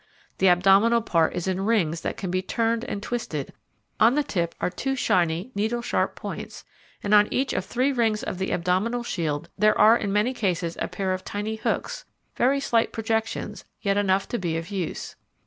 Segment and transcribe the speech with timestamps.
[0.39, 3.53] The abdominal part is in rings that can be turned and twisted;
[3.99, 6.65] on the tip are two tiny, needlesharp points,
[7.03, 10.75] and on each of three rings of the abdominal shield there are in many cases
[10.81, 15.15] a pair of tiny hooks, very slight projections, yet enough to be of use.